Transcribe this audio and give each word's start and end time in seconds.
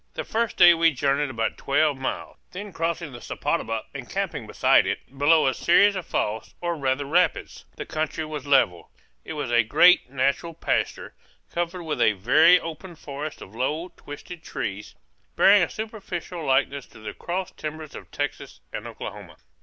The 0.15 0.23
first 0.23 0.57
day 0.57 0.73
we 0.73 0.89
journeyed 0.93 1.29
about 1.29 1.59
twelve 1.59 1.95
miles, 1.95 2.37
then 2.53 2.73
crossing 2.73 3.11
the 3.11 3.21
Sepotuba 3.21 3.83
and 3.93 4.09
camping 4.09 4.47
beside 4.47 4.87
it, 4.87 5.15
below 5.15 5.45
a 5.45 5.53
series 5.53 5.95
of 5.95 6.07
falls, 6.07 6.55
or 6.59 6.75
rather 6.75 7.05
rapids. 7.05 7.65
The 7.75 7.85
country 7.85 8.25
was 8.25 8.47
level. 8.47 8.89
It 9.23 9.33
was 9.33 9.51
a 9.51 9.61
great 9.61 10.09
natural 10.09 10.55
pasture, 10.55 11.13
covered 11.51 11.83
with 11.83 12.01
a 12.01 12.13
very 12.13 12.59
open 12.59 12.95
forest 12.95 13.43
of 13.43 13.53
low, 13.53 13.89
twisted 13.95 14.41
trees, 14.43 14.95
bearing 15.35 15.61
a 15.61 15.69
superficial 15.69 16.43
likeness 16.43 16.87
to 16.87 16.99
the 16.99 17.13
cross 17.13 17.51
timbers 17.51 17.93
of 17.93 18.09
Texas 18.09 18.59
and 18.73 18.87
Oklahoma. 18.87 19.35